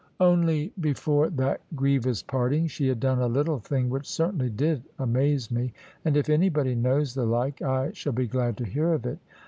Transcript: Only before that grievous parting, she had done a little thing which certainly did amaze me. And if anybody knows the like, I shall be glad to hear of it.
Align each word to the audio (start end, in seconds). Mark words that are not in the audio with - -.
Only 0.19 0.73
before 0.79 1.29
that 1.29 1.61
grievous 1.75 2.23
parting, 2.23 2.65
she 2.65 2.87
had 2.87 2.99
done 2.99 3.19
a 3.19 3.27
little 3.27 3.59
thing 3.59 3.87
which 3.87 4.09
certainly 4.09 4.49
did 4.49 4.81
amaze 4.97 5.51
me. 5.51 5.73
And 6.03 6.17
if 6.17 6.27
anybody 6.27 6.73
knows 6.73 7.13
the 7.13 7.23
like, 7.25 7.61
I 7.61 7.91
shall 7.91 8.11
be 8.13 8.25
glad 8.25 8.57
to 8.57 8.65
hear 8.65 8.93
of 8.93 9.05
it. 9.05 9.19